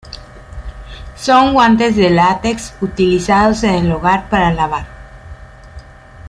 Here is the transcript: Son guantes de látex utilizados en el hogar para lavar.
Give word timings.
Son 1.15 1.53
guantes 1.53 1.77
de 1.95 2.09
látex 2.09 2.73
utilizados 2.81 3.63
en 3.63 3.85
el 3.85 3.91
hogar 3.91 4.31
para 4.31 4.51
lavar. 4.51 4.87